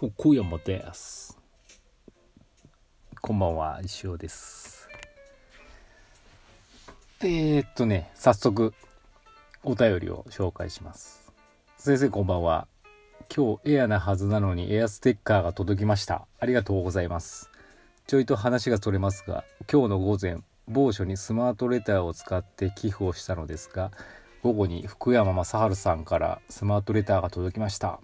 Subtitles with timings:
[0.00, 1.38] 福山です。
[3.20, 4.88] こんばんは、石尾です。
[7.20, 8.72] えー、っとね、早速、
[9.62, 11.30] お便りを紹介します。
[11.76, 12.66] 先生こんばんは。
[13.28, 16.26] 今日エアなはずなのにエアステッカーが届きました。
[16.38, 17.50] ありがとうございます。
[18.06, 23.90] ちょいと話がそれますが、今日の午前、某所にスマートレターを使って寄付をしたのですが、
[24.42, 28.00] 午後に福山雅治さんからスマートレターが届きました。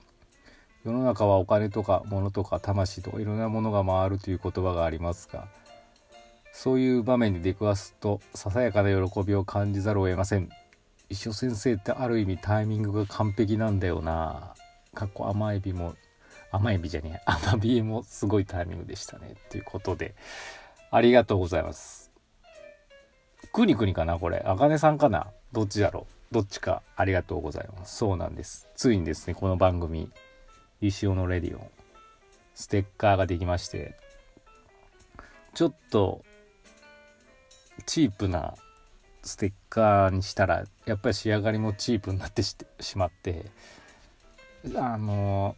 [0.86, 5.48] 世の中はお金とか物とか魂とかいろんなものが回るという言葉がありますが
[6.52, 10.48] そういう場面に出くわすとささやかな喜びを感じざるを得ません。
[11.08, 14.54] 一緒先生ってある意味タイミングが完璧なんだよな。
[14.94, 15.96] かっこ甘エビも
[16.52, 19.34] 甘エビじゃねえアマビエもすごいタイミングでしたね。
[19.50, 20.14] ということで
[20.92, 22.12] ありがとうございます。
[23.52, 24.40] くにくにかなこれ。
[24.46, 25.26] あかねさんかな？
[25.52, 26.34] どっちだろう？
[26.34, 26.82] どっちか。
[26.94, 27.96] ありがとうございます。
[27.96, 28.68] そうなんです。
[28.76, 30.10] ついにですねこの番組
[30.80, 31.70] 石尾のレディオ
[32.54, 33.96] ステッカーができまして
[35.54, 36.24] ちょっと
[37.86, 38.54] チープな
[39.22, 42.56] ステッカーにしたらやっぱり仕上がりもチープになってし
[42.96, 43.46] まって
[44.74, 45.56] あの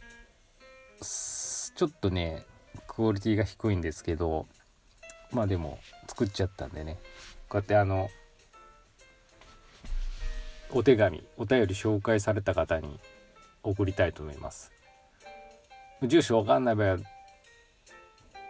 [1.01, 2.45] ちょっとね
[2.87, 4.45] クオリティが低いんですけど
[5.31, 6.97] まあでも作っちゃったんでね。
[7.49, 8.09] こうやってあの
[10.71, 12.99] お手紙お便り紹介された方に
[13.63, 14.71] 送りたいと思います。
[16.03, 16.97] 住所わかんない場合は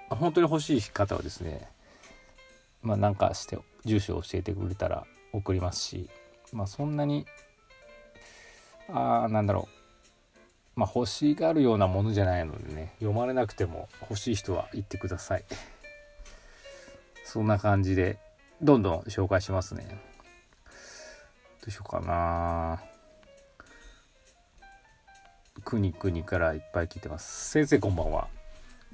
[0.10, 1.68] 本当に欲しい方はですね
[2.82, 6.10] まあなんかして住所を教えてくれたら送りますし
[6.54, 7.26] まあそんなに
[8.92, 9.68] ああなんだろ
[10.76, 15.44] うまあ欲しがるようなものじゃないのでね読まれなくても欲しい人は言ってください。
[17.30, 18.18] そんな感じで
[18.60, 19.86] どんどん紹介しますね。
[21.62, 22.82] どうしようかな。
[25.60, 27.50] くにくにからいっぱい聞いてます。
[27.52, 28.28] 先生こんばんは。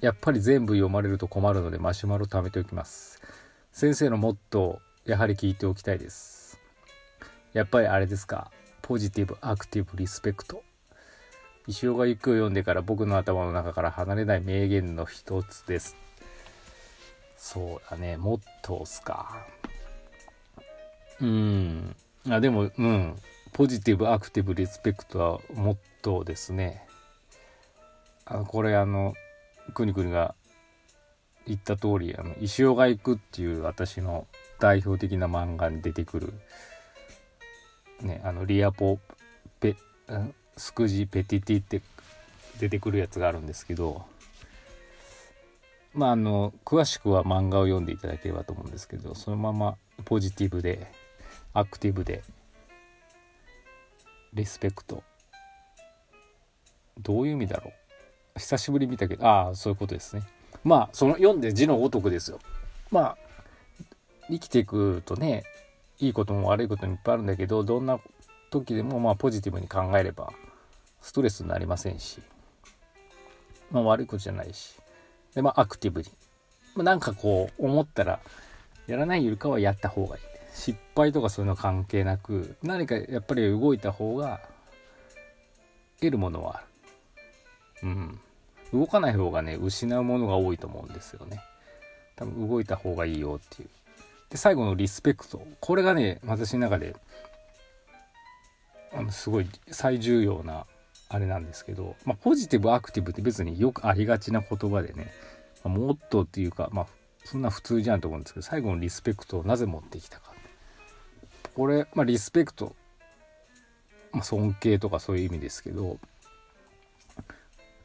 [0.01, 3.21] やっぱり全部読まれると困るのでマシュマロ貯めておきます。
[3.71, 6.59] 先生のモットーやはり聞いておきたいです。
[7.53, 8.51] やっぱりあれですか。
[8.81, 10.63] ポジティブアクティブリスペクト。
[11.67, 15.95] 石尾がゆっくり読んでから僕の頭の中から離れない名言の一つです。
[17.37, 18.17] そうだね。
[18.17, 19.45] モットーっすか。
[21.21, 21.95] うん。
[22.29, 23.15] あでもうん。
[23.55, 26.85] ポジティブアクティブリスペクトはモットーですね。
[28.25, 29.13] あのこれあの
[29.73, 30.35] くにくにが
[31.47, 34.27] 言った通りあの石尾が行くっていう私の
[34.59, 36.33] 代表的な漫画に出てくる
[38.01, 38.99] ねあのリアポ
[39.61, 39.77] ペ
[40.57, 41.81] スクジペティティって
[42.59, 44.05] 出てくるやつがあるんですけど
[45.93, 50.91] まああの詳しくは漫画を読んでいただければと思うんですけどそのままポジティブで
[51.53, 52.21] アクティブで
[54.35, 55.01] リスペクト。
[56.99, 57.71] どういう意味だろ
[58.35, 58.39] う？
[58.39, 59.25] 久しぶり見たけど。
[59.25, 60.23] ああそういうことですね。
[60.63, 62.39] まあその読んで字のごとくですよ。
[62.91, 63.17] まあ
[64.29, 65.45] 生きていくとね
[65.99, 67.99] いいことも悪いこともいっぱいあるんだけどどんな
[68.51, 70.33] 時でもまあポジティブに考えれば
[71.01, 72.19] ストレスになりませんし、
[73.71, 74.75] まあ、悪いことじゃないし。
[75.33, 76.07] でまあアクティブに、
[76.75, 78.19] まあ、なんかこう思ったら
[78.87, 80.23] やらないよりかはやった方がいい。
[80.55, 84.39] 失敗とかそういうの関係なく何かやっぱり動いた方が
[85.99, 86.59] 得るものはあ
[87.83, 87.89] る。
[87.89, 88.19] うん。
[88.73, 91.41] 動かない方がね失うものが多いと思うんですよね。
[92.15, 93.69] 多分動いた方がいいよっていう。
[94.29, 95.45] で最後のリスペクト。
[95.59, 96.95] これがね私の中で
[98.93, 100.65] あのすごい最重要な
[101.09, 105.11] あれなんですけど、まあ、ポジティブアクティブって別によくありがちな言葉でね、
[105.65, 106.87] まあ、モットーっていうかまあ
[107.25, 110.34] そんな普通じゃんと思うんですけど最後のリスペクトをなぜ持ってきたか。
[111.55, 112.75] これ、まあ、リスペクト、
[114.11, 115.97] まあ、尊敬とかそういう意味ですけど。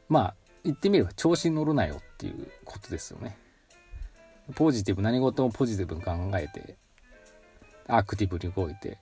[0.09, 0.35] まあ
[0.65, 3.37] 言ってみれば調子に乗るなよっていうことですよね。
[4.55, 6.75] ポジティブ何事もポジティブに考えて
[7.87, 8.97] アクティブに動いて。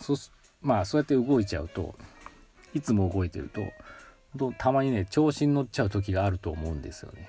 [0.00, 0.14] そ
[0.60, 1.96] まあそうやって動いちゃうと
[2.74, 3.50] いつも動いてる
[4.38, 7.28] とたまにね調子に乗っちゃう時があると思うんですよね。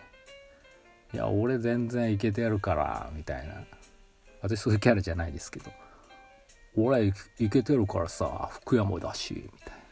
[1.11, 3.63] いや俺全然いけてやるからみたいな。
[4.43, 5.71] 私そういうキャラじゃないですけど。
[6.75, 9.83] 俺いけてるからさ福山だしみたいな。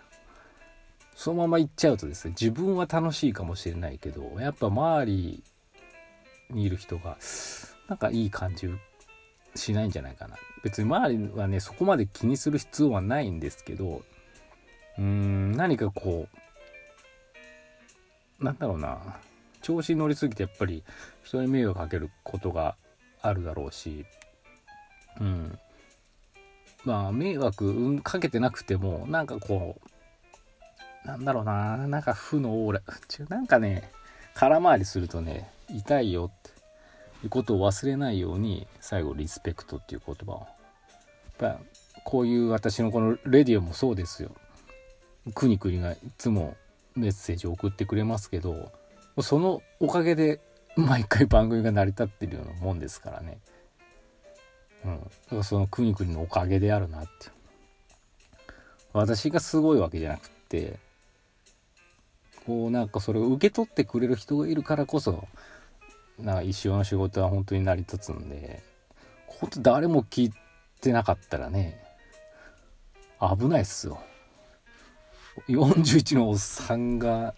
[1.16, 5.44] そのまま行っちゃうとですね自分は楽しいかもしれないけどやっぱ周り
[6.50, 7.18] にいる人が
[7.88, 8.68] なんかいい感じ
[9.56, 10.38] しないんじゃないかな。
[10.64, 14.02] 別に周りはねそこまで気にする必要はないんですけど
[14.98, 16.28] うーん何かこ
[18.40, 19.18] うなんだろうな。
[19.62, 20.84] 調子に乗りすぎてやっぱり
[21.24, 22.76] 人に迷惑かけることが
[23.22, 24.08] あるだろうし
[25.20, 25.60] うん。
[26.84, 29.80] まあ迷惑かけてなくてもなんかこ
[31.04, 31.78] うなんだろうな。
[31.88, 32.82] なんか負のオーラ
[33.30, 33.90] なんかね
[34.36, 36.50] 空回りするとね痛いよって
[37.24, 40.48] いうことを忘れないように最後リスペクトっていう言葉を。
[41.42, 41.60] やっぱ
[42.04, 44.32] こういう私のこのレディオもそうですよ。
[45.34, 46.56] くにくにがいつも
[46.96, 48.72] メッセージを送ってくれますけど
[49.22, 50.40] そのおかげで
[50.76, 53.40] 毎回番組が成り立ってるようなもんですからね。
[55.32, 55.44] うん。
[55.44, 57.10] そのくにくにのおかげであるなって。
[58.94, 60.78] 私がすごいわけじゃなくって
[62.46, 65.28] こうなんかそれを受け取ってくれる人がいるからこそ
[66.20, 68.62] なんか一生の仕事は本当に成り立つんで
[69.28, 70.34] 本当誰も聞い
[70.82, 71.82] てなかったらね
[73.20, 74.02] 危ないっすよ。
[75.48, 77.34] 41のおっさんが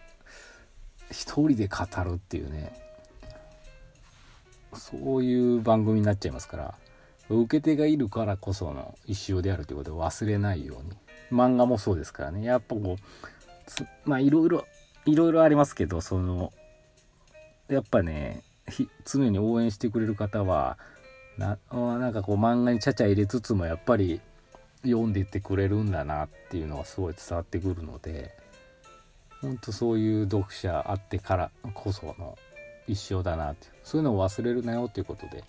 [1.12, 2.74] 一人で語るっていうね
[4.74, 6.76] そういう番組になっちゃいますから
[7.42, 10.92] 受け手がいるからこその一生であるということを忘れないように。
[11.32, 12.44] 漫画もそうですからね。
[12.46, 14.66] やっぱこうまあいろいろ
[15.06, 16.54] いろいろありますけどその
[17.68, 18.44] やっぱね
[19.06, 20.78] 常に応援してくれる方は
[21.38, 24.22] ななんかこう漫画にちゃちゃ入れつつもやっぱり
[24.84, 28.32] 読んでいってくれるんだなっていうのがすごい伝わってくるので
[29.42, 32.38] 本当そういう読者あってからこその
[32.88, 35.44] 一生だなってそういうのを忘れるなよっていうことで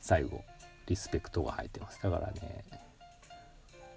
[0.00, 0.42] 最後。
[0.90, 2.02] リスペクトが入ってます。
[2.02, 2.64] だからね、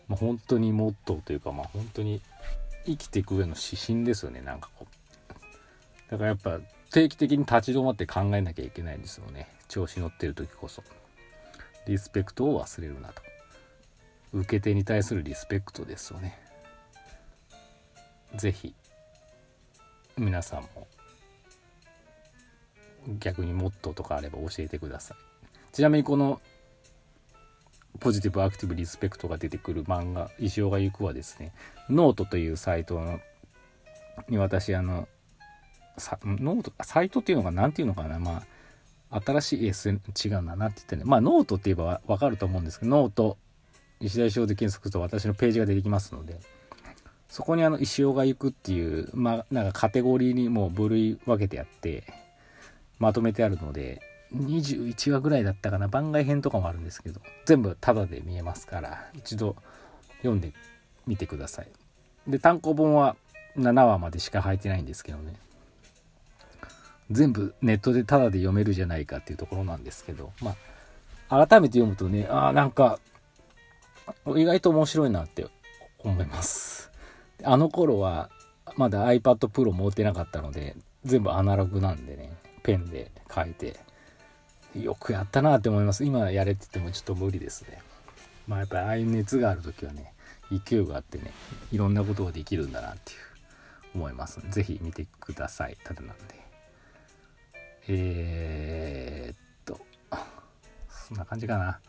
[0.08, 2.22] まあ、本当にモットーというかまあ本当に
[2.86, 4.42] 生きていく上の指針ですよね。
[4.42, 6.12] なんかこう。
[6.12, 6.60] だからやっぱ
[6.92, 9.48] 定期的に立ち止まって考えなきゃいけないんですよね。
[9.68, 10.84] 調子乗ってる時こそ。
[11.88, 13.24] リスペクトを忘れるなと。
[14.34, 16.40] 受け手に対するリスペクトですよね。
[18.36, 18.76] 是非
[20.16, 20.88] 皆さんも
[23.20, 25.18] 逆にモットーとかあれば教えてください。
[25.72, 26.40] ちなみにこの
[28.04, 31.54] ポジティブアクティブリスペクトが出てくる漫画「石尾が行く」はですね
[31.90, 33.22] ノートというサイトの
[34.28, 35.08] に私あの
[36.24, 38.44] ノートサイトっていうのが何ていうのかなま
[39.10, 43.38] あ新しい SN 違うんだなって言ってねまあノートって言えば分かると思うんですけどノート
[44.02, 46.42] 石田翔で検索すると私のページが出てきますので
[47.30, 52.04] そこにあの石尾が行くっていう、まあ、なんかカテゴリーにもう部類分けてやって、
[53.00, 54.02] まとめてあるので、
[54.36, 59.56] 21話ぐらいだったかな、番外編とかもあるんですけど、全部タダで見えますから、一度
[60.18, 60.54] 読んで
[61.06, 61.68] みてください。
[62.28, 63.16] で、単行本は
[63.58, 65.36] 7話までしか入ってないんですけどね。
[67.12, 70.56] 全部ネットでタダで読めるじゃないかっていうところなんですけど、ま
[71.30, 73.00] あ、改めて読むとね、ああ、なんか、
[74.36, 75.46] 意外と面白いなって
[76.00, 76.92] 思います。
[77.44, 78.30] あの頃は
[78.78, 82.32] まだ iPad Pro 持ってなかったので全部アナログなんでね
[82.64, 83.80] ペンで書いて
[84.76, 86.04] よくやったなって思います。
[86.04, 87.82] 今やれって言ってもちょっと無理ですね。
[88.48, 90.14] まあやっぱりああいう熱がある時はね
[90.52, 91.32] 勢いがあってね
[91.72, 93.18] いろんなことができるんだなっていう
[93.96, 94.40] 思います。
[94.50, 95.78] 是非見てください。
[95.84, 96.44] ただなんで。
[97.88, 99.80] えー、っと
[101.08, 101.80] そんな感じかな。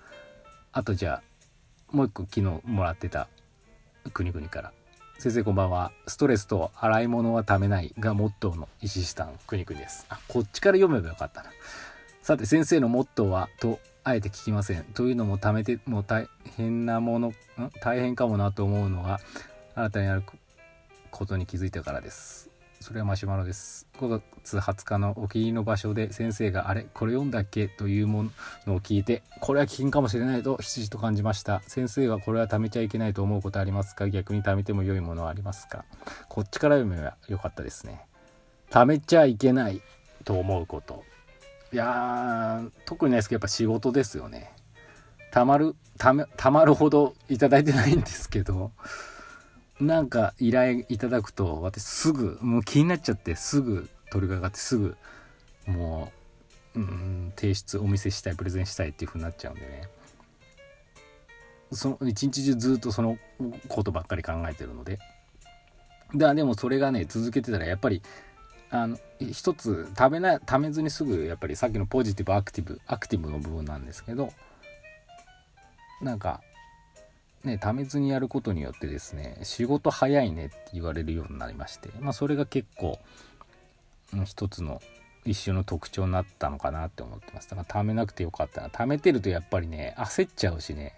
[0.73, 3.29] あとじゃあもう一個昨日もらってた
[4.13, 4.73] 国々から。
[5.19, 5.93] 先生こんばんは。
[6.09, 10.05] ストレスと洗い物はためないがモットーの石下くにくにです。
[10.09, 11.51] あ、こっちから読めばよかったな。
[12.25, 14.85] さて先生のモットーはとあえて聞きません。
[14.95, 16.27] というのもためても大
[16.57, 17.35] 変なもの、ん？
[17.83, 19.21] 大変かもなと思うのが
[19.75, 20.23] 新たにある
[21.11, 22.49] ことに気づいたからです。
[22.81, 23.87] それはマシュマロです。
[23.99, 27.69] 5月20日のお気に入りの場所で先生があれこれ読んだっけ？
[27.69, 28.31] というも
[28.67, 31.61] のを聞いてこれは危険かもしれないとひしひしと感じました。
[31.67, 34.09] 先生はこれは貯めちゃいけないと思うことありますか？
[34.09, 35.85] 逆に貯めても良いものはありますか？
[36.31, 38.07] こっちから読めばよかったですね。
[38.71, 39.83] 貯めちゃいけない
[40.25, 41.05] と思うこと。
[41.75, 44.53] いや特にないですけどやっぱ仕事ですよね。
[45.33, 48.71] たまるためたまるほどいただいてないんですけど
[49.81, 54.97] なんか依頼いただくと私すぐもう気になっちゃってすぐ取り掛かってすぐ
[55.67, 56.13] も
[56.77, 59.89] ううん提出お見せしたいプレゼンしたいっていう風になっちゃうんでね。
[61.73, 63.19] その一日中ずっとその
[63.67, 65.01] ことばっかり考えてるので。
[66.15, 68.01] だでもそれがね続けてたらやっぱり
[68.75, 74.33] あの一つ食べない食べずにすぐやっぱりさっきのポジティブアクティブアクティブの部分なんですけど
[76.03, 76.41] なんか
[77.45, 82.99] ね、貯めずにやることによってですね、仕事早いねって言われるようになりまして、まあそれが結構、
[84.15, 84.81] うん、一つの
[85.27, 87.51] 一種の特徴になったのかなって思ってます。
[87.51, 88.69] だから貯めなくてよかったな。
[88.69, 90.95] 貯めてるとやっぱりね、焦っちゃうしね、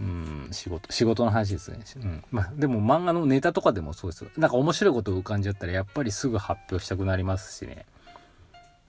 [0.00, 1.78] うん、仕事、仕事の話ですね。
[1.96, 2.24] うん。
[2.30, 4.30] まあ、でも漫画のネタとかでもそうですよ。
[4.38, 7.84] なんか面白いこと浮かんじゃったら、やっぱりすぐ発表したくなりますしね。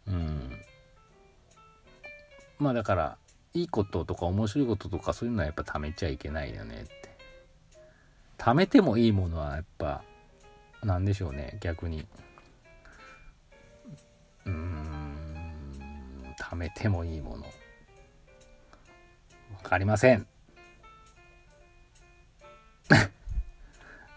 [0.07, 0.51] うん。
[2.59, 3.17] まあだから、
[3.53, 6.91] いいこととか面白いこととかそういうのはやっぱ貯めちゃいけないよねって。
[8.37, 10.03] 貯めてもいいものはやっぱ、
[10.83, 12.07] なんでしょうね、逆に。
[16.51, 17.43] はめてもいいもの。
[17.43, 17.49] わ
[19.63, 20.27] かりません。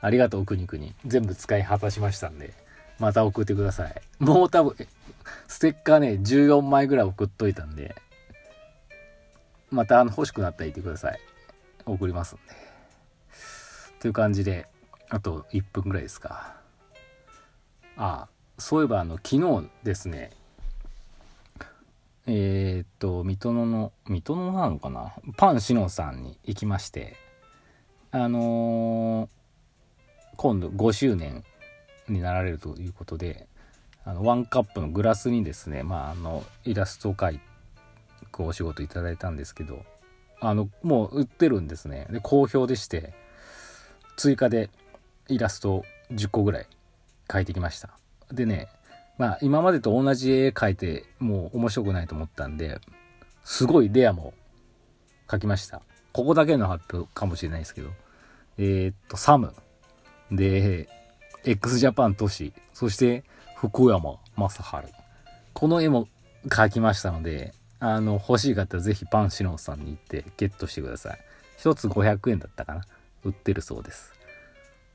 [0.04, 0.94] ありがとう、くにくに。
[1.06, 2.52] 全部使い果たしましたんで、
[2.98, 3.94] また送ってください。
[4.18, 4.76] もう多分、
[5.48, 7.96] ステッカーね、14枚ぐらい送っといたんで、
[9.70, 11.18] またあの欲しくなったら言ってください。
[11.86, 12.42] 送りますんで。
[13.98, 14.66] という感じで、
[15.08, 16.54] あと1分ぐらいですか。
[17.96, 20.32] ああ、そういえばあの、昨日ですね、
[22.26, 25.14] えー、っと、水戸野の、水戸野なのかな？
[25.38, 27.16] パンシノンさんに行きまして、
[28.10, 29.43] あのー、
[30.36, 31.44] 今度5周年
[32.08, 33.46] になられるということで、
[34.04, 37.38] あの、ワンカップのグラスにですね、まあ、あの、イラストを描
[38.30, 39.84] くお仕事いただいたんですけど、
[40.40, 42.06] あの、もう売ってるんですね。
[42.10, 43.14] で、好評でして、
[44.16, 44.70] 追加で
[45.28, 46.66] イラストを10個ぐらい
[47.28, 47.90] 描いてきました。
[48.32, 48.68] でね、
[49.18, 52.80] まあ今までと同じ絵描いてもう面白くないと思ったんで、
[53.44, 54.34] すごいレアも
[55.28, 55.82] 描きました。
[56.12, 57.90] ここだけの発表かもしれないですけど。
[58.56, 59.52] えー、っと、サム。
[60.30, 60.88] で、
[61.44, 62.52] x ジャパン都市。
[62.72, 63.24] そして
[63.56, 64.62] 福山雅治。
[65.52, 66.08] この絵も
[66.48, 71.18] 描きましたので、あの、欲しい方はぜひパンシノンさんに行ってゲットしてください。
[71.58, 72.82] 一つ500円だったかな。
[73.24, 74.12] 売ってるそうです。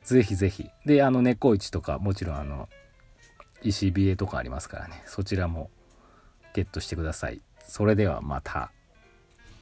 [0.04, 0.70] ぜひぜひ。
[0.86, 2.70] で、あの、猫市とか、もちろんあの、
[3.64, 5.70] 石冷えとかありますからねそちらも
[6.54, 8.72] ゲットしてくださいそれではまた。